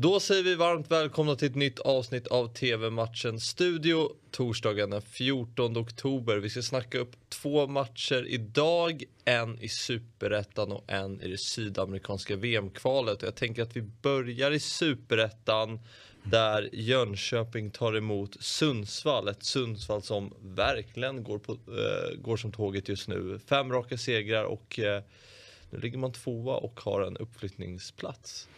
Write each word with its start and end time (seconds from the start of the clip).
Då 0.00 0.20
säger 0.20 0.42
vi 0.42 0.54
varmt 0.54 0.90
välkomna 0.90 1.36
till 1.36 1.48
ett 1.48 1.54
nytt 1.54 1.78
avsnitt 1.78 2.26
av 2.26 2.54
TV-matchen 2.54 3.40
Studio 3.40 4.12
torsdagen 4.30 4.90
den 4.90 5.02
14 5.02 5.76
oktober. 5.76 6.36
Vi 6.36 6.50
ska 6.50 6.62
snacka 6.62 6.98
upp 6.98 7.16
två 7.28 7.66
matcher 7.66 8.26
idag, 8.28 9.04
en 9.24 9.58
i 9.60 9.68
Superettan 9.68 10.72
och 10.72 10.84
en 10.86 11.22
i 11.22 11.28
det 11.28 11.38
sydamerikanska 11.38 12.36
VM-kvalet. 12.36 13.22
Jag 13.22 13.34
tänker 13.34 13.62
att 13.62 13.76
vi 13.76 13.82
börjar 13.82 14.50
i 14.50 14.60
Superettan 14.60 15.80
där 16.22 16.68
Jönköping 16.72 17.70
tar 17.70 17.96
emot 17.96 18.42
Sundsvall. 18.42 19.28
Ett 19.28 19.44
Sundsvall 19.44 20.02
som 20.02 20.34
verkligen 20.40 21.22
går, 21.22 21.38
på, 21.38 21.52
äh, 21.52 22.20
går 22.20 22.36
som 22.36 22.52
tåget 22.52 22.88
just 22.88 23.08
nu. 23.08 23.40
Fem 23.46 23.72
raka 23.72 23.98
segrar 23.98 24.44
och 24.44 24.78
äh, 24.78 25.02
nu 25.70 25.80
ligger 25.80 25.98
man 25.98 26.12
tvåa 26.12 26.56
och 26.56 26.80
har 26.80 27.00
en 27.00 27.16
uppflyttningsplats. 27.16 28.48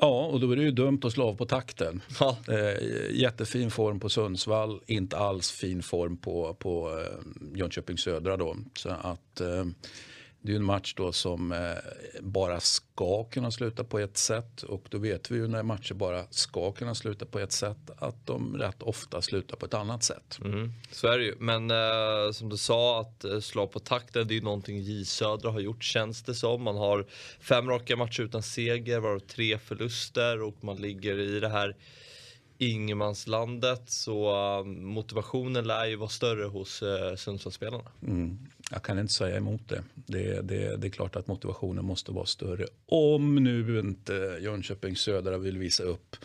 Ja, 0.00 0.26
och 0.26 0.40
då 0.40 0.52
är 0.52 0.56
det 0.56 0.62
ju 0.62 0.70
dumt 0.70 1.00
att 1.04 1.12
slå 1.12 1.24
av 1.24 1.34
på 1.34 1.46
takten. 1.46 2.02
Ja. 2.20 2.36
Eh, 2.48 3.10
jättefin 3.12 3.70
form 3.70 4.00
på 4.00 4.08
Sundsvall, 4.08 4.80
inte 4.86 5.16
alls 5.16 5.50
fin 5.50 5.82
form 5.82 6.16
på, 6.16 6.54
på 6.54 6.98
eh, 6.98 7.58
Jönköping 7.58 7.98
Södra. 7.98 8.36
Då. 8.36 8.56
Så 8.74 8.88
att, 8.90 9.40
eh, 9.40 9.64
det 10.42 10.52
är 10.52 10.56
en 10.56 10.64
match 10.64 10.94
då 10.96 11.12
som 11.12 11.52
eh, 11.52 11.58
bara 12.20 12.60
ska 12.60 13.24
kunna 13.24 13.50
sluta 13.50 13.84
på 13.84 13.98
ett 13.98 14.16
sätt 14.16 14.62
och 14.62 14.86
då 14.90 14.98
vet 14.98 15.30
vi 15.30 15.36
ju 15.36 15.48
när 15.48 15.62
matcher 15.62 15.94
bara 15.94 16.24
ska 16.30 16.72
kunna 16.72 16.94
sluta 16.94 17.26
på 17.26 17.38
ett 17.38 17.52
sätt 17.52 17.90
att 17.98 18.26
de 18.26 18.56
rätt 18.56 18.82
ofta 18.82 19.22
slutar 19.22 19.56
på 19.56 19.66
ett 19.66 19.74
annat 19.74 20.04
sätt. 20.04 20.38
Mm, 20.44 20.72
så 20.90 21.08
är 21.08 21.18
det 21.18 21.24
ju. 21.24 21.34
Men 21.38 21.70
eh, 21.70 22.32
som 22.32 22.48
du 22.48 22.56
sa 22.56 23.00
att 23.00 23.24
eh, 23.24 23.40
slå 23.40 23.66
på 23.66 23.78
takten 23.78 24.28
det 24.28 24.34
är 24.34 24.36
ju 24.36 24.42
någonting 24.42 24.78
J 24.78 25.04
Södra 25.04 25.50
har 25.50 25.60
gjort 25.60 25.84
känns 25.84 26.22
det 26.22 26.34
som. 26.34 26.62
Man 26.62 26.76
har 26.76 27.06
fem 27.40 27.68
raka 27.68 27.96
matcher 27.96 28.22
utan 28.22 28.42
seger, 28.42 29.00
varav 29.00 29.18
tre 29.18 29.58
förluster 29.58 30.42
och 30.42 30.64
man 30.64 30.76
ligger 30.76 31.18
i 31.18 31.40
det 31.40 31.48
här 31.48 31.76
ingenmanslandet 32.60 33.90
så 33.90 34.30
uh, 34.58 34.66
motivationen 34.66 35.66
lär 35.66 35.86
ju 35.86 35.96
vara 35.96 36.08
större 36.08 36.44
hos 36.44 36.82
uh, 36.82 37.14
Sundsvallsspelarna. 37.16 37.90
Mm. 38.02 38.38
Jag 38.70 38.82
kan 38.82 38.98
inte 38.98 39.12
säga 39.12 39.36
emot 39.36 39.68
det. 39.68 39.82
Det, 39.94 40.40
det. 40.40 40.76
det 40.76 40.86
är 40.86 40.90
klart 40.90 41.16
att 41.16 41.26
motivationen 41.26 41.84
måste 41.84 42.12
vara 42.12 42.26
större. 42.26 42.66
Om 42.86 43.34
nu 43.34 43.80
inte 43.80 44.38
Jönköping 44.40 44.96
Södra 44.96 45.38
vill 45.38 45.58
visa 45.58 45.82
upp 45.82 46.16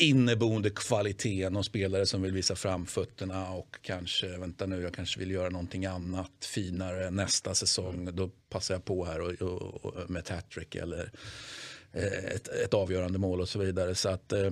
inneboende 0.00 0.70
kvaliteten 0.70 1.56
och 1.56 1.64
spelare 1.64 2.06
som 2.06 2.22
vill 2.22 2.32
visa 2.32 2.54
framfötterna 2.54 3.50
och 3.50 3.76
kanske, 3.82 4.38
vänta 4.38 4.66
nu, 4.66 4.82
jag 4.82 4.94
kanske 4.94 5.20
vill 5.20 5.30
göra 5.30 5.48
någonting 5.48 5.86
annat 5.86 6.44
finare 6.44 7.10
nästa 7.10 7.54
säsong. 7.54 7.94
Mm. 7.94 8.16
Då 8.16 8.30
passar 8.48 8.74
jag 8.74 8.84
på 8.84 9.04
här 9.04 9.20
och, 9.20 9.42
och, 9.42 9.84
och 9.84 10.10
med 10.10 10.20
ett 10.20 10.28
hattrick 10.28 10.74
eller 10.74 11.10
eh, 11.92 12.24
ett, 12.24 12.48
ett, 12.48 12.74
avgörande 12.74 13.18
mål 13.18 13.40
och 13.40 13.48
så 13.48 13.58
vidare. 13.58 13.94
Så 13.94 14.08
att 14.08 14.32
eh, 14.32 14.50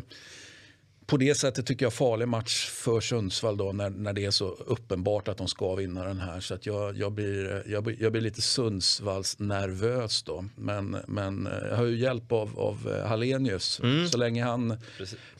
på 1.08 1.16
det 1.16 1.34
sättet 1.34 1.66
tycker 1.66 1.86
jag 1.86 1.92
farlig 1.92 2.28
match 2.28 2.66
för 2.66 3.00
Sundsvall 3.00 3.56
då 3.56 3.72
när, 3.72 3.90
när 3.90 4.12
det 4.12 4.24
är 4.24 4.30
så 4.30 4.48
uppenbart 4.48 5.28
att 5.28 5.36
de 5.36 5.48
ska 5.48 5.74
vinna 5.74 6.04
den 6.04 6.20
här. 6.20 6.40
Så 6.40 6.54
att 6.54 6.66
jag, 6.66 6.96
jag, 6.96 7.12
blir, 7.12 7.62
jag, 7.66 7.84
blir, 7.84 8.02
jag 8.02 8.12
blir 8.12 8.22
lite 8.22 8.42
Sundsvalls 8.42 9.38
nervös 9.38 10.22
då. 10.22 10.44
Men, 10.56 10.96
men 11.06 11.48
jag 11.70 11.76
har 11.76 11.84
ju 11.84 11.96
hjälp 11.96 12.32
av, 12.32 12.58
av 12.58 12.94
eh, 12.94 13.08
Hallenius. 13.08 13.80
Mm. 13.80 14.08
Så 14.08 14.18
länge 14.18 14.44
han 14.44 14.70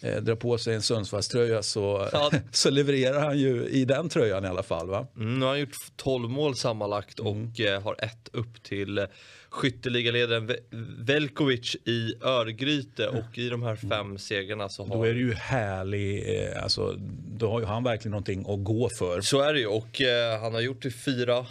eh, 0.00 0.16
drar 0.22 0.34
på 0.34 0.58
sig 0.58 0.74
en 0.74 0.82
Sundsvallströja 0.82 1.62
så, 1.62 2.08
ja. 2.12 2.30
så 2.52 2.70
levererar 2.70 3.20
han 3.20 3.38
ju 3.38 3.66
i 3.68 3.84
den 3.84 4.08
tröjan 4.08 4.44
i 4.44 4.48
alla 4.48 4.62
fall. 4.62 4.88
Va? 4.88 5.06
Mm, 5.16 5.38
nu 5.38 5.44
har 5.44 5.52
han 5.52 5.60
gjort 5.60 5.76
12 5.96 6.30
mål 6.30 6.56
sammanlagt 6.56 7.18
och 7.18 7.36
mm. 7.36 7.74
eh, 7.74 7.82
har 7.82 8.04
ett 8.04 8.28
upp 8.32 8.62
till 8.62 9.06
skytteligaledaren 9.50 10.50
Velkovic 10.98 11.76
i 11.84 12.14
Örgryte 12.20 13.08
och 13.08 13.38
i 13.38 13.48
de 13.48 13.62
här 13.62 13.76
fem 13.76 14.18
segrarna 14.18 14.68
så 14.68 14.86
har... 14.86 14.96
Då 14.96 15.02
är 15.04 15.14
det 15.14 15.20
ju 15.20 15.34
härlig, 15.34 16.40
eh, 16.42 16.62
alltså 16.62 16.94
då 17.26 17.50
har 17.50 17.60
ju 17.60 17.66
han 17.66 17.84
verkligen 17.84 18.10
någonting 18.10 18.40
att 18.48 18.64
gå 18.64 18.88
för. 18.88 19.20
Så 19.20 19.40
är 19.40 19.52
det 19.52 19.60
ju 19.60 19.66
och 19.66 20.00
eh, 20.00 20.40
han 20.40 20.54
har 20.54 20.60
gjort 20.60 20.84
fyra, 21.04 21.46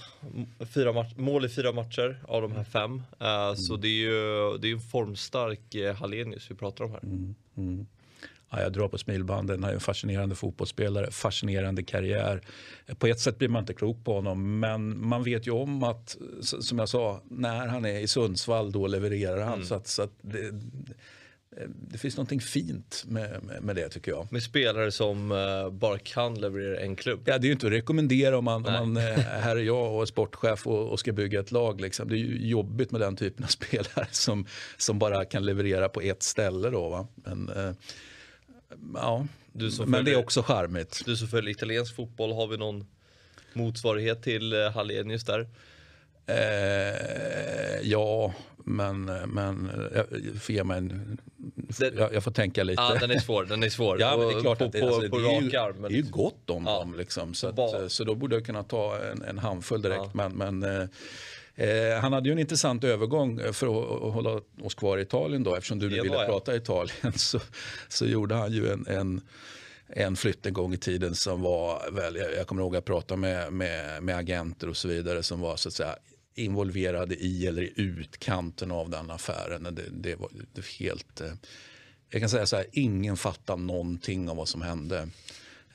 fyra 0.73 1.05
mål 1.16 1.45
i 1.45 1.49
fyra 1.49 1.72
matcher 1.72 2.20
av 2.27 2.42
de 2.42 2.52
här 2.52 2.64
fem. 2.64 3.04
Eh, 3.20 3.44
mm. 3.44 3.55
Så 3.55 3.76
det 3.76 3.88
är 3.88 4.02
ju 4.02 4.58
det 4.58 4.67
är 4.67 4.73
en 4.73 4.82
formstark 4.82 5.76
eh, 5.76 5.95
Hallenius 5.95 6.52
vi 6.52 6.55
pratar 6.55 6.86
om 6.86 6.92
här. 6.92 7.04
Mm. 7.04 7.36
Mm. 7.58 7.88
Ja, 8.50 8.62
jag 8.62 8.74
drar 8.74 8.88
på 8.88 8.98
smilbanden. 8.98 9.64
Han 9.64 9.70
är 9.72 9.76
en 9.76 9.82
fascinerande 9.82 10.36
fotbollsspelare, 10.36 11.12
fascinerande 11.12 11.84
karriär. 11.84 12.42
På 12.98 13.08
ett 13.08 13.20
sätt 13.20 13.38
blir 13.38 13.50
man 13.50 13.64
inte 13.64 13.74
klok 13.74 14.04
på 14.04 14.14
honom, 14.14 14.60
men 14.60 15.08
man 15.08 15.24
vet 15.24 15.48
ju 15.48 15.52
om 15.52 15.84
att, 15.84 16.18
som 16.42 16.80
jag 16.80 16.90
sa, 16.90 17.22
när 17.30 17.68
han 17.68 17.86
är 17.86 18.00
i 18.00 18.08
Sundsvall 18.08 18.72
då 18.72 18.88
levererar 18.88 19.42
han. 19.42 19.54
Mm. 19.54 19.66
Så 19.66 19.76
att, 19.76 19.88
så 19.88 20.02
att 20.02 20.12
det, 20.22 20.52
det 21.66 21.98
finns 21.98 22.18
någonting 22.18 22.42
fint 22.42 23.04
med, 23.08 23.44
med, 23.44 23.64
med, 23.64 23.76
det 23.76 23.90
tycker 23.90 24.12
jag. 24.12 24.32
Med 24.32 24.44
spelare 24.44 24.92
som 24.92 25.32
uh, 25.32 25.70
bara 25.70 26.00
kan 26.00 26.36
leverera 26.36 26.80
en 26.80 26.96
klubb. 26.96 27.20
Ja, 27.26 27.38
det 27.38 27.46
är 27.46 27.48
ju 27.48 27.54
inte 27.54 27.68
att 27.68 27.74
rekommendera 27.74 28.38
om 28.38 28.46
man, 28.46 28.66
om 28.66 28.94
man 28.94 28.98
uh, 28.98 29.04
här 29.18 29.56
är 29.56 29.62
jag 29.62 29.94
och 29.94 30.02
är 30.02 30.06
sportchef 30.06 30.68
och, 30.68 30.90
och, 30.90 31.00
ska 31.00 31.12
bygga 31.12 31.40
ett 31.40 31.52
lag. 31.52 31.82
Liksom. 31.82 32.10
Det 32.10 32.16
är 32.16 32.18
ju 32.18 32.48
jobbigt 32.48 32.92
med 32.92 33.02
den 33.02 33.16
typen 33.16 33.44
av 33.44 33.48
spelare 33.60 34.08
som, 34.12 34.46
som 34.78 35.00
bara 35.00 35.26
kan 35.26 35.46
leverera 35.46 35.90
på 35.90 36.02
ett 36.02 36.24
ställe. 36.24 36.70
Då, 36.70 36.90
va? 36.90 37.08
Men, 37.16 37.50
uh, 37.50 37.72
Ja, 38.94 39.28
men 39.86 40.05
det 40.05 40.11
är 40.11 40.17
också 40.17 40.44
charmigt. 40.44 41.02
Du 41.05 41.17
som 41.17 41.28
följer 41.28 41.52
italiensk 41.52 41.95
fotboll, 41.95 42.32
har 42.32 42.48
vi 42.48 42.58
någon 42.58 42.88
motsvarighet 43.54 44.23
till 44.23 44.54
eh, 44.54 44.72
Hallenius 44.72 45.23
där? 45.23 45.48
Eh, 46.28 47.82
ja, 47.83 48.33
men, 48.58 49.05
men 49.05 49.72
jag, 49.95 50.05
ge 50.48 50.64
mig 50.64 50.78
en, 50.78 51.17
jag, 51.80 52.14
jag, 52.14 52.23
får 52.23 52.32
tänka 52.32 52.64
lite. 52.64 52.82
Ja, 52.82 52.98
den 53.00 53.11
är 53.11 53.20
svår. 53.20 53.45
Den 53.45 53.64
är 53.64 53.70
svår. 53.70 53.98
ja, 54.02 54.17
men 54.17 54.28
det 54.28 54.33
är 54.33 54.42
klart 54.42 54.58
på, 54.58 54.66
att 54.66 54.72
det, 54.72 54.82
alltså, 54.82 55.02
det, 55.02 55.17
är, 55.17 55.42
ju, 55.42 55.58
arm, 55.58 55.76
men... 55.76 55.92
det 55.92 55.98
är 55.98 56.02
ju 56.02 56.10
gott 56.10 56.49
om 56.49 56.64
ja. 56.66 56.80
dem. 56.80 56.95
Liksom, 56.98 57.34
så, 57.34 57.48
att, 57.48 57.92
så 57.92 58.04
då 58.04 58.16
borde 58.16 58.36
jag 58.36 58.45
kunna 58.45 58.64
ta 58.64 58.98
en, 59.11 59.22
en 59.22 59.38
handfull 59.38 59.82
direkt. 59.82 60.02
Ja. 60.14 60.30
Men, 60.30 60.61
men 60.61 60.89
eh, 61.58 62.00
han 62.02 62.14
hade 62.14 62.30
ju 62.30 62.34
en 62.34 62.40
intressant 62.40 62.84
övergång 62.84 63.40
eh, 63.40 63.52
för 63.52 63.68
att, 63.68 64.02
att 64.02 64.14
hålla 64.14 64.42
oss 64.62 64.76
kvar 64.76 64.98
i 64.98 65.02
Italien 65.02 65.44
då 65.44 65.56
eftersom 65.56 65.80
du 65.80 65.88
ville 65.88 66.26
prata 66.26 66.56
Italien 66.56 67.14
så, 67.16 67.40
så 67.88 68.06
gjorde 68.06 68.36
han 68.36 68.52
ju 68.52 68.72
en, 68.72 68.88
en 68.88 69.22
en 69.90 70.16
flytt 70.16 70.46
en 70.46 70.54
gång 70.54 70.73
i 70.73 70.78
tiden 70.78 71.16
som 71.16 71.42
var, 71.42 71.92
väl, 71.92 72.16
jag 72.16 72.48
kommer 72.48 72.62
ihåg 72.62 72.76
att 72.76 72.86
prata 72.86 73.16
med, 73.16 73.54
med, 73.54 74.04
med 74.04 74.17
agenter 74.17 74.70
och 74.70 74.78
så 74.78 74.88
vidare 74.88 75.23
som 75.23 75.40
var 75.40 75.56
så 75.56 75.70
att 75.70 75.73
säga 75.73 75.96
involverade 76.36 77.16
i 77.16 77.48
eller 77.48 77.62
i 77.62 77.73
utkanten 77.76 78.72
av 78.72 78.90
den 78.90 79.12
affären. 79.12 79.64
Det, 79.64 79.84
det 79.92 80.16
var 80.16 80.30
helt, 80.80 81.22
eh, 81.22 81.34
jag 82.10 82.22
kan 82.22 82.30
säga 82.30 82.46
så 82.46 82.56
här, 82.56 82.66
ingen 82.72 83.17
fattar 83.17 83.58
någonting 83.58 84.30
av 84.30 84.38
vad 84.38 84.48
som 84.48 84.62
hände. 84.62 85.08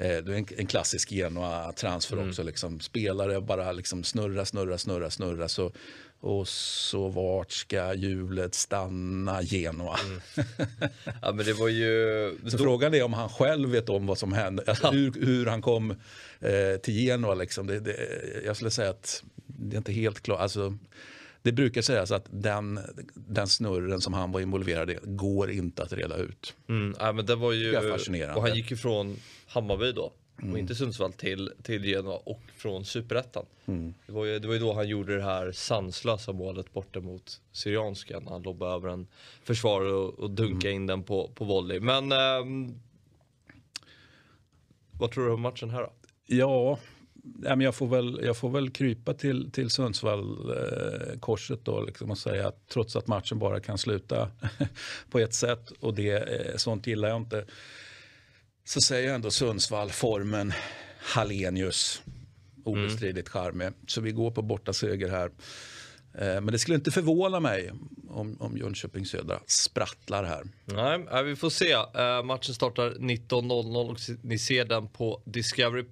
Eh, 0.03 0.25
det 0.25 0.33
är 0.33 0.37
en, 0.37 0.47
en 0.57 0.67
klassisk 0.67 1.13
Genoa-transfer 1.13 2.17
mm. 2.17 2.29
också. 2.29 2.43
Liksom. 2.43 2.81
Spelare 2.81 3.41
bara 3.41 3.73
liksom 3.73 4.05
snurra, 4.05 4.45
snurra, 4.45 4.79
snurra, 4.79 5.11
snurra. 5.11 5.49
Så, 5.49 5.73
och 6.21 6.49
så 6.49 7.09
vart 7.09 7.51
ska 7.51 7.95
hjulet 7.95 8.55
stanna 8.55 9.43
Genoa? 9.43 9.99
Mm. 10.05 10.21
Ja, 11.23 11.33
men 11.33 11.47
det 11.47 11.53
var 11.53 11.69
ju... 11.69 12.39
Så 12.47 12.59
frågan 12.59 12.95
är 12.95 13.03
om 13.03 13.13
han 13.13 13.29
själv 13.29 13.71
vet 13.71 13.89
om 13.89 14.07
vad 14.07 14.19
som 14.19 14.33
hände. 14.33 14.65
Alltså, 14.67 14.91
hur, 14.91 15.27
hur 15.27 15.47
han 15.47 15.63
kom 15.63 15.91
eh, 16.41 16.81
till 16.83 16.95
Genoa. 16.95 17.35
Liksom. 17.35 17.67
Det, 17.67 17.81
det, 17.81 17.97
jag 18.45 18.57
skulle 18.57 18.71
säga 18.71 18.91
att 18.91 19.25
det 19.47 19.77
är 19.77 19.79
inte 19.79 19.93
helt 19.93 20.21
klart. 20.21 20.41
Alltså, 20.41 20.79
det 21.43 21.53
brukar 21.53 21.83
sägas 21.83 22.11
att 22.11 22.27
den, 22.31 22.81
den 23.15 23.49
snurren 23.49 24.01
som 24.01 24.13
han 24.13 24.33
var 24.33 24.41
involverad 24.41 24.91
i 24.91 24.99
går 25.03 25.51
inte 25.51 25.83
att 25.83 25.93
reda 25.93 26.17
ut. 26.17 26.57
Mm, 26.69 26.95
ja, 26.99 27.13
men 27.13 27.27
det 27.27 27.35
var 27.35 27.53
ju, 27.53 27.73
det 27.73 27.91
fascinerande. 27.91 28.35
Och 28.35 28.43
han 28.43 28.57
gick 28.57 28.71
ifrån 28.71 29.17
Hammarby 29.47 29.93
då 29.93 30.13
mm. 30.39 30.53
och 30.53 30.59
inte 30.59 30.75
Sundsvall 30.75 31.13
till, 31.13 31.53
till 31.63 31.85
Genoa 31.85 32.17
och 32.25 32.43
från 32.57 32.85
Superettan. 32.85 33.47
Mm. 33.67 33.95
Det, 34.07 34.13
var 34.13 34.25
ju, 34.25 34.39
det 34.39 34.47
var 34.47 34.55
ju 34.55 34.61
då 34.61 34.73
han 34.73 34.89
gjorde 34.89 35.17
det 35.17 35.23
här 35.23 35.53
sanslösa 35.53 36.33
målet 36.33 36.73
borta 36.73 37.01
mot 37.01 37.41
Syrianskan. 37.53 38.27
Han 38.29 38.43
lobbade 38.43 38.73
över 38.73 38.89
en 38.89 39.07
försvarare 39.45 39.93
och, 39.93 40.19
och 40.19 40.31
dunkade 40.31 40.71
mm. 40.71 40.83
in 40.83 40.87
den 40.87 41.03
på, 41.03 41.31
på 41.35 41.45
volley. 41.45 41.81
Men 41.81 42.13
ähm, 42.13 42.81
vad 44.99 45.11
tror 45.11 45.27
du 45.27 45.33
om 45.33 45.41
matchen 45.41 45.71
här 45.71 45.81
då? 45.81 45.93
Ja, 46.27 46.79
men 47.23 47.61
jag, 47.61 47.75
får 47.75 47.87
väl, 47.87 48.21
jag 48.23 48.37
får 48.37 48.51
väl 48.51 48.71
krypa 48.71 49.15
till, 49.15 49.51
till 49.53 49.71
Sundsvall-korset 49.71 51.59
eh, 51.59 51.65
då 51.65 51.83
liksom 51.83 52.11
och 52.11 52.19
säga 52.19 52.49
att 52.49 52.69
trots 52.69 52.97
att 52.97 53.07
matchen 53.07 53.39
bara 53.39 53.61
kan 53.61 53.79
sluta 53.79 54.31
på 55.11 55.19
ett 55.19 55.35
sätt 55.35 55.71
och 55.81 55.95
det, 55.95 56.11
eh, 56.13 56.57
sånt 56.57 56.87
gillar 56.87 57.09
jag 57.09 57.17
inte. 57.17 57.45
Så 58.65 58.81
säger 58.81 59.07
jag 59.07 59.15
ändå 59.15 59.31
Sundsvall, 59.31 59.91
formen, 59.91 60.53
Hallenius, 60.99 62.03
obestridligt 62.65 63.35
mm. 63.35 63.45
charmig. 63.45 63.73
Så 63.87 64.01
vi 64.01 64.13
går 64.13 64.31
på 64.31 64.43
borta 64.43 64.73
seger 64.73 65.09
här. 65.09 65.31
Eh, 66.15 66.41
men 66.41 66.47
det 66.47 66.59
skulle 66.59 66.75
inte 66.75 66.91
förvåna 66.91 67.41
mig 67.41 67.73
om, 68.09 68.37
om 68.41 68.57
Jönköping 68.57 69.07
Södra 69.07 69.41
sprattlar 69.47 70.25
här. 70.25 70.45
Nej, 70.65 71.25
vi 71.25 71.37
får 71.37 71.51
se. 71.51 71.75
Uh, 71.75 72.25
matchen 72.25 72.55
startar 72.55 72.91
19.00 72.91 73.91
och 73.91 73.99
ni 74.23 74.39
ser 74.39 74.65
den 74.65 74.89
på 74.89 75.23
Discovery+. 75.25 75.85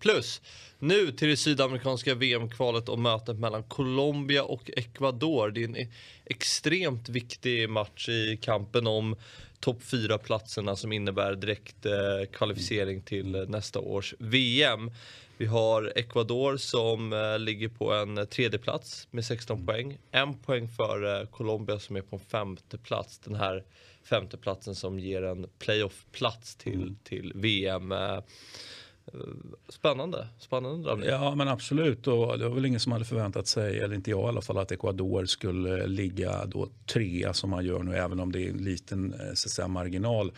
Nu 0.83 1.13
till 1.13 1.29
det 1.29 1.37
sydamerikanska 1.37 2.15
VM-kvalet 2.15 2.89
och 2.89 2.99
mötet 2.99 3.39
mellan 3.39 3.63
Colombia 3.63 4.45
och 4.45 4.71
Ecuador. 4.77 5.51
Det 5.51 5.61
är 5.61 5.69
en 5.69 5.89
extremt 6.25 7.09
viktig 7.09 7.71
match 7.71 8.09
i 8.09 8.39
kampen 8.43 8.87
om 8.87 9.17
topp 9.59 9.83
fyra 9.83 10.19
platserna 10.19 10.77
som 10.77 10.93
innebär 10.93 11.35
direkt 11.35 11.87
eh, 11.87 11.93
kvalificering 12.33 13.03
till 13.03 13.35
eh, 13.35 13.43
nästa 13.43 13.79
års 13.79 14.15
VM. 14.19 14.91
Vi 15.37 15.47
har 15.47 15.93
Ecuador 15.97 16.57
som 16.57 17.13
eh, 17.13 17.39
ligger 17.39 17.69
på 17.69 17.93
en 17.93 18.27
tredje 18.27 18.59
plats 18.59 19.09
med 19.11 19.25
16 19.25 19.67
poäng. 19.67 19.99
En 20.11 20.39
poäng 20.39 20.69
för 20.69 21.27
Colombia 21.27 21.79
som 21.79 21.97
är 21.97 22.03
på 22.03 22.17
en 22.17 22.23
femte 22.23 22.79
plats. 22.79 23.19
Den 23.19 23.35
här 23.35 23.65
femteplatsen 24.05 24.75
som 24.75 24.99
ger 24.99 25.23
en 25.23 25.47
playoff-plats 25.59 26.57
till, 26.57 26.83
mm. 26.83 26.99
till 27.05 27.33
VM. 27.35 27.95
Spännande, 29.69 30.27
spännande 30.39 30.89
dragning. 30.89 31.09
Ja 31.09 31.35
men 31.35 31.49
absolut 31.49 32.07
och 32.07 32.39
det 32.39 32.49
var 32.49 32.55
väl 32.55 32.67
ingen 32.67 32.81
som 32.81 32.93
hade 32.93 33.05
förväntat 33.05 33.47
sig, 33.47 33.79
eller 33.79 33.95
inte 33.95 34.11
jag 34.11 34.21
i 34.21 34.29
alla 34.29 34.43
fall, 34.43 34.59
att 34.59 34.73
Ecuador 34.73 35.25
skulle 35.25 35.87
ligga 35.87 36.45
då 36.47 36.69
trea 36.87 37.33
som 37.33 37.51
man 37.51 37.65
gör 37.65 37.83
nu 37.83 37.97
även 37.97 38.21
om 38.21 38.33
det 38.33 38.43
är 38.43 38.51
en 38.51 38.65
liten 38.65 39.15
så 39.35 39.47
att 39.47 39.53
säga, 39.53 39.69
marginal. 39.69 40.33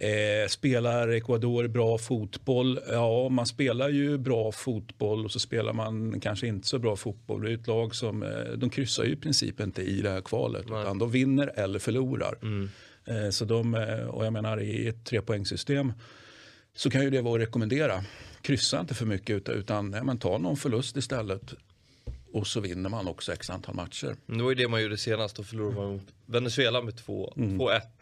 Eh, 0.00 0.48
spelar 0.48 1.08
Ecuador 1.08 1.68
bra 1.68 1.98
fotboll? 1.98 2.80
Ja, 2.88 3.28
man 3.28 3.46
spelar 3.46 3.88
ju 3.88 4.18
bra 4.18 4.52
fotboll 4.52 5.24
och 5.24 5.30
så 5.30 5.38
spelar 5.38 5.72
man 5.72 6.20
kanske 6.20 6.46
inte 6.46 6.68
så 6.68 6.78
bra 6.78 6.96
fotboll. 6.96 7.42
Det 7.42 7.50
är 7.50 7.54
ett 7.54 7.66
lag 7.66 7.94
som 7.94 8.22
eh, 8.22 8.28
de 8.56 8.70
kryssar 8.70 9.04
ju 9.04 9.12
i 9.12 9.16
princip 9.16 9.60
inte 9.60 9.82
i 9.82 10.00
det 10.00 10.10
här 10.10 10.20
kvalet 10.20 10.64
Nej. 10.68 10.80
utan 10.82 10.98
de 10.98 11.10
vinner 11.10 11.52
eller 11.54 11.78
förlorar. 11.78 12.38
Mm. 12.42 12.68
Eh, 13.04 13.30
så 13.30 13.44
de, 13.44 13.74
eh, 13.74 14.06
och 14.06 14.26
jag 14.26 14.32
menar 14.32 14.60
i 14.60 14.88
ett 14.88 15.04
trepoängssystem 15.04 15.92
så 16.78 16.90
kan 16.90 17.02
ju 17.02 17.10
det 17.10 17.22
vara 17.22 17.34
att 17.34 17.48
rekommendera. 17.48 18.04
Kryssa 18.42 18.80
inte 18.80 18.94
för 18.94 19.06
mycket 19.06 19.48
utan 19.48 19.92
ja, 19.92 20.04
men 20.04 20.18
ta 20.18 20.38
någon 20.38 20.56
förlust 20.56 20.96
istället. 20.96 21.54
Och 22.32 22.46
så 22.46 22.60
vinner 22.60 22.90
man 22.90 23.08
också 23.08 23.32
x 23.32 23.50
antal 23.50 23.74
matcher. 23.74 24.16
Det 24.26 24.42
var 24.42 24.50
ju 24.50 24.54
det 24.54 24.68
man 24.68 24.82
gjorde 24.82 24.96
senast. 24.96 25.36
Då 25.36 25.42
förlorade 25.42 25.76
man 25.76 25.92
mot 25.92 26.02
Venezuela 26.26 26.82
med 26.82 26.94
2-1 26.94 27.32
mm. 27.36 27.60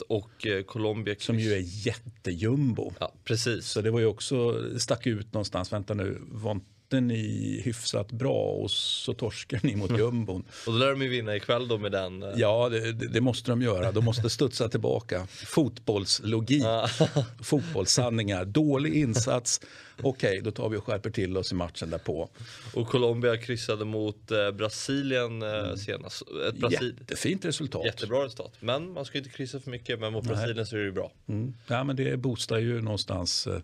och 0.08 0.46
eh, 0.46 0.62
Colombia. 0.62 1.14
Som 1.19 1.38
ju 1.38 1.52
är 1.52 1.87
jättejumbo. 1.87 2.93
Ja, 2.99 3.12
precis. 3.25 3.67
Så 3.67 3.81
det 3.81 3.90
var 3.90 4.00
ju 4.00 4.06
också, 4.06 4.64
stack 4.78 5.06
ut 5.06 5.32
någonstans. 5.32 5.73
Vänta 5.73 5.94
nu, 5.94 6.19
var 6.20 6.61
mötte 6.87 7.00
ni 7.00 7.61
hyfsat 7.65 8.12
bra 8.12 8.43
och 8.43 8.71
så 8.71 9.15
torskar 9.15 9.61
ni 9.62 9.77
mot 9.77 9.91
jumbon. 9.99 10.44
och 10.67 10.73
då 10.73 10.79
lär 10.79 10.91
de 10.91 11.03
ju 11.03 11.09
vinna 11.09 11.37
ikväll 11.37 11.69
då 11.69 11.79
med 11.79 11.93
den. 11.93 12.23
Eh. 12.23 12.29
Ja, 12.37 12.69
det, 12.69 12.93
det, 12.93 13.21
måste 13.21 13.50
de 13.50 13.62
göra. 13.62 13.93
De 13.93 14.05
måste 14.05 14.31
studsa 14.31 14.69
tillbaka. 14.69 15.27
Fotbollslogik, 15.27 16.65
fotbollssanningar, 17.43 18.44
dålig 18.44 18.94
insats. 18.94 19.61
Okej, 20.03 20.31
okay, 20.31 20.41
då 20.41 20.50
tar 20.50 20.69
vi 20.69 20.77
och 20.77 20.85
skärper 20.85 21.11
till 21.11 21.37
oss 21.37 21.53
i 21.53 21.55
matchen 21.55 21.91
därpå. 21.91 22.29
Och 22.75 22.88
Colombia 22.88 23.37
kryssade 23.37 23.85
mot 23.85 24.31
eh, 24.31 24.50
Brasilien 24.50 25.43
eh, 25.43 25.49
mm. 25.49 25.77
senast. 25.77 26.23
Ett 26.49 26.56
Brasil... 26.56 26.97
Jättefint 26.99 27.44
resultat. 27.44 27.85
Jättebra 27.85 28.25
resultat. 28.25 28.53
Men 28.61 28.93
man 28.93 29.05
ska 29.05 29.19
inte 29.19 29.31
kryssa 29.31 29.61
för 29.61 29.71
mycket, 29.71 30.00
men 30.00 30.12
mot 30.12 30.25
Nej. 30.25 30.35
Brasilien 30.35 30.67
så 30.67 30.77
är 30.77 30.81
det 30.81 30.93
bra. 30.93 31.12
Mm. 31.29 31.55
Ja, 31.67 31.85
men 31.85 31.97
det 31.97 32.17
boostar 32.17 32.59
ju 32.59 32.81
någonstans 32.83 33.47
eh, 33.47 33.61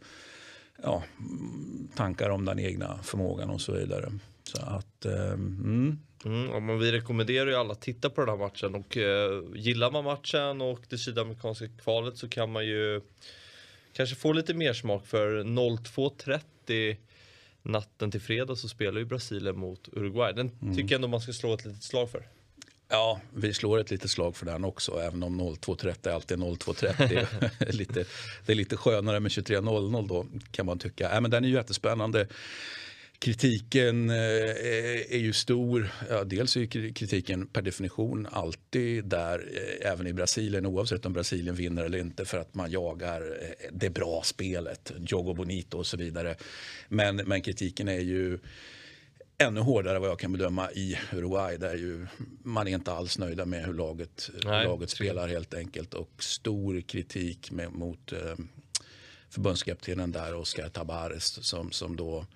ja, 0.83 1.03
tankar 1.97 2.31
om 2.31 2.45
den 2.45 2.59
egna 2.59 2.99
förmågan 3.03 3.51
och 3.51 3.61
så 3.61 3.73
vidare. 3.73 4.13
Så 4.45 4.63
att, 4.63 5.05
eh, 5.05 5.33
mm. 5.33 5.99
Mm, 6.25 6.67
men 6.67 6.79
vi 6.79 6.93
rekommenderar 6.93 7.47
ju 7.47 7.57
alla 7.57 7.73
att 7.73 7.81
titta 7.81 8.11
på 8.11 8.21
den 8.21 8.31
här 8.31 8.37
matchen 8.37 8.75
och 8.75 8.97
eh, 8.97 9.43
gillar 9.55 9.91
man 9.91 10.05
matchen 10.05 10.61
och 10.61 10.81
det 10.89 10.99
sydamerikanska 10.99 11.69
kvalet 11.69 12.17
så 12.17 12.29
kan 12.29 12.53
man 12.53 12.67
ju 12.67 13.01
kanske 13.93 14.17
få 14.17 14.33
lite 14.33 14.55
mer 14.55 14.73
smak 14.73 15.07
för 15.07 15.45
02.30 15.45 16.97
natten 17.63 18.11
till 18.11 18.21
fredag 18.21 18.57
så 18.57 18.69
spelar 18.69 18.99
ju 18.99 19.05
Brasilien 19.05 19.59
mot 19.59 19.89
Uruguay. 19.93 20.33
Den 20.33 20.51
mm. 20.63 20.77
tycker 20.77 20.95
jag 20.95 20.99
ändå 20.99 21.09
man 21.09 21.21
ska 21.21 21.33
slå 21.33 21.55
ett 21.55 21.65
litet 21.65 21.83
slag 21.83 22.11
för. 22.11 22.27
Ja, 22.93 23.21
vi 23.35 23.55
slår 23.55 23.79
ett 23.79 23.91
litet 23.91 24.11
slag 24.11 24.37
för 24.37 24.47
den 24.47 24.65
också, 24.65 25.01
även 25.01 25.23
om 25.23 25.41
02.30 25.41 26.15
alltid 26.15 26.43
är 26.43 26.47
02.30. 26.47 27.73
lite, 27.73 28.05
det 28.47 28.53
är 28.53 28.57
lite 28.57 28.77
skönare 28.77 29.21
med 29.21 29.31
23.00 29.31 30.09
då, 30.09 30.27
kan 30.51 30.67
man 30.67 30.79
tycka. 30.79 31.11
Äh, 31.11 31.21
men 31.21 31.31
den 31.31 31.45
är 31.45 31.49
ju 31.49 31.55
jättespännande. 31.55 32.27
Kritiken 33.19 34.11
eh, 34.11 34.17
är 35.11 35.19
ju 35.19 35.33
stor. 35.33 35.91
Dels 36.25 36.57
är 36.57 36.67
kritiken 36.93 37.47
per 37.47 37.63
definition 37.63 38.29
alltid 38.31 39.05
där, 39.05 39.39
eh, 39.39 39.93
även 39.93 40.07
i 40.07 40.13
Brasilien, 40.13 40.67
oavsett 40.67 41.07
om 41.07 41.13
Brasilien 41.13 41.55
vinner 41.55 41.85
eller 41.85 41.99
inte, 41.99 42.25
för 42.25 42.39
att 42.39 42.55
man 42.55 42.71
jagar 42.71 43.21
eh, 43.21 43.69
det 43.73 43.91
bra 43.91 44.23
spelet, 44.25 44.93
Jogo 44.99 45.35
Bonito 45.35 45.79
och 45.79 45.87
så 45.87 45.97
vidare. 45.97 46.35
Men, 46.89 47.17
men 47.17 47.43
kritiken 47.43 47.89
är 47.89 48.01
ju 48.01 48.39
ännu 49.43 49.61
hårdare 49.61 49.99
vad 49.99 50.11
jag 50.11 50.19
kan 50.19 50.33
bedöma 50.33 50.71
i 50.71 50.99
Uruguay. 51.13 51.57
Där 51.57 51.75
ju 51.75 52.07
man 52.43 52.69
är 52.69 52.75
inte 52.75 52.93
alls 52.93 53.19
nöjda 53.19 53.47
med 53.47 53.65
hur 53.65 53.75
laget, 53.75 54.31
hur 54.35 54.65
laget 54.65 54.91
spelar 54.91 55.29
helt 55.29 55.55
enkelt. 55.55 55.95
Och 55.95 56.11
stor 56.19 56.81
kritik 56.81 57.51
med, 57.51 57.73
mot 57.73 58.13
eh, 58.13 58.37
förbundskaptenen 59.29 60.13
där 60.13 60.35
Oscar 60.35 60.69
Tabares 60.69 61.45
som, 61.47 61.73
som 61.73 61.97
då 61.97 62.27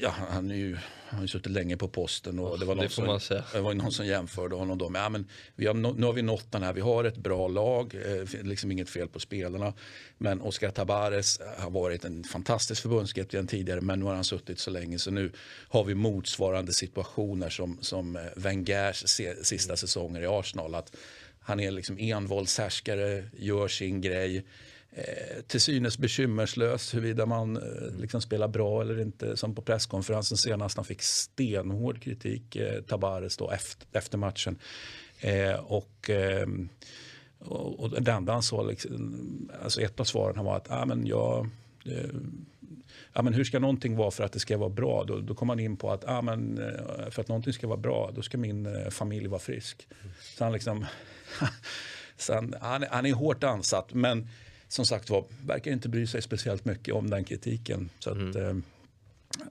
ja, 0.00 0.14
han 0.30 0.50
är 0.50 0.54
ju 0.54 0.76
han 1.08 1.18
har 1.18 1.24
ju 1.24 1.28
suttit 1.28 1.52
länge 1.52 1.76
på 1.76 1.88
posten 1.88 2.38
och 2.38 2.58
det 2.58 2.64
var, 2.64 2.74
någon, 2.74 2.84
det 2.84 2.90
som, 2.90 3.42
det 3.52 3.60
var 3.60 3.74
någon 3.74 3.92
som 3.92 4.06
jämförde 4.06 4.56
honom 4.56 4.78
då 4.78 4.88
med 4.88 5.02
ja, 5.02 5.08
men 5.08 5.28
vi 5.54 5.66
har, 5.66 5.74
nu 5.74 6.06
har 6.06 6.12
vi 6.12 6.22
nått 6.22 6.52
den 6.52 6.62
här, 6.62 6.72
vi 6.72 6.80
har 6.80 7.04
ett 7.04 7.16
bra 7.16 7.48
lag, 7.48 7.94
eh, 7.94 8.42
liksom 8.42 8.72
inget 8.72 8.90
fel 8.90 9.08
på 9.08 9.20
spelarna. 9.20 9.72
Men 10.18 10.40
Oscar 10.40 10.70
Tabares 10.70 11.40
har 11.58 11.70
varit 11.70 12.04
en 12.04 12.24
fantastisk 12.24 12.82
förbundskapten 12.82 13.46
tidigare 13.46 13.80
men 13.80 13.98
nu 13.98 14.04
har 14.04 14.14
han 14.14 14.24
suttit 14.24 14.58
så 14.58 14.70
länge 14.70 14.98
så 14.98 15.10
nu 15.10 15.32
har 15.68 15.84
vi 15.84 15.94
motsvarande 15.94 16.72
situationer 16.72 17.50
som, 17.50 17.78
som 17.80 18.16
eh, 18.16 18.22
Wengers 18.36 19.04
sista 19.42 19.76
säsonger 19.76 20.20
i 20.20 20.26
Arsenal. 20.26 20.74
Att 20.74 20.96
han 21.40 21.60
är 21.60 21.70
liksom 21.70 21.98
envåldshärskare, 21.98 23.24
gör 23.36 23.68
sin 23.68 24.00
grej 24.00 24.44
Eh, 24.92 25.42
till 25.46 25.60
synes 25.60 25.98
bekymmerslös 25.98 26.94
huruvida 26.94 27.26
man 27.26 27.56
eh, 27.56 28.00
liksom 28.00 28.20
spelar 28.20 28.48
bra 28.48 28.80
eller 28.82 29.00
inte. 29.00 29.36
Som 29.36 29.54
på 29.54 29.62
presskonferensen 29.62 30.38
senast, 30.38 30.76
han 30.76 30.84
fick 30.84 31.02
stenhård 31.02 32.02
kritik, 32.02 32.56
eh, 32.56 32.82
Tabares 32.82 33.36
då, 33.36 33.50
efter, 33.50 33.86
efter 33.92 34.18
matchen. 34.18 34.58
Eh, 35.20 35.54
och, 35.54 36.10
eh, 36.10 36.46
och, 37.38 37.80
och 37.80 38.02
det 38.02 38.12
enda 38.12 38.32
han 38.32 38.42
sa, 38.42 38.62
liksom, 38.62 39.50
alltså 39.62 39.80
ett 39.80 40.00
av 40.00 40.04
svaren 40.04 40.44
var 40.44 40.56
att 40.56 40.70
ah, 40.70 40.84
men 40.86 41.06
jag, 41.06 41.48
eh, 41.84 42.10
ja, 43.12 43.22
men 43.22 43.34
hur 43.34 43.44
ska 43.44 43.58
någonting 43.58 43.96
vara 43.96 44.10
för 44.10 44.24
att 44.24 44.32
det 44.32 44.40
ska 44.40 44.58
vara 44.58 44.70
bra? 44.70 45.04
Då, 45.04 45.20
då 45.20 45.34
kom 45.34 45.48
han 45.48 45.60
in 45.60 45.76
på 45.76 45.90
att 45.90 46.04
ah, 46.08 46.22
men, 46.22 46.58
eh, 46.58 47.10
för 47.10 47.22
att 47.22 47.28
någonting 47.28 47.52
ska 47.52 47.66
vara 47.66 47.80
bra, 47.80 48.10
då 48.14 48.22
ska 48.22 48.38
min 48.38 48.66
eh, 48.66 48.90
familj 48.90 49.26
vara 49.26 49.40
frisk. 49.40 49.88
Så 50.20 50.44
han, 50.44 50.52
liksom, 50.52 50.86
så 52.16 52.34
han, 52.34 52.54
han, 52.60 52.84
han 52.90 53.06
är 53.06 53.12
hårt 53.12 53.44
ansatt. 53.44 53.94
Men 53.94 54.28
som 54.68 54.86
sagt 54.86 55.10
var, 55.10 55.24
verkar 55.46 55.70
inte 55.70 55.88
bry 55.88 56.06
sig 56.06 56.22
speciellt 56.22 56.64
mycket 56.64 56.94
om 56.94 57.10
den 57.10 57.24
kritiken. 57.24 57.90
Så 57.98 58.10
att, 58.10 58.16
mm. 58.16 58.36
eh, 58.36 58.64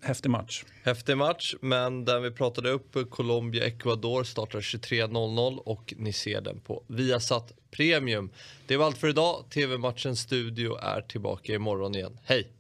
häftig 0.02 0.30
match. 0.30 0.64
Häftig 0.84 1.18
match, 1.18 1.56
men 1.62 2.06
den 2.06 2.24
vi 2.24 2.32
pratade 2.32 2.70
upp, 2.70 3.10
Colombia-Ecuador 3.10 4.24
startar 4.24 4.60
23.00 4.60 5.58
och 5.58 5.94
ni 5.98 6.14
ser 6.14 6.42
den 6.42 6.60
på 6.60 6.84
Viasat 6.88 7.54
Premium. 7.72 8.30
Det 8.68 8.78
var 8.78 8.86
allt 8.86 8.98
för 8.98 9.08
idag. 9.08 9.46
TV-matchens 9.50 10.20
studio 10.20 10.76
är 10.76 11.02
tillbaka 11.02 11.54
imorgon 11.54 11.96
igen. 11.96 12.20
Hej! 12.24 12.58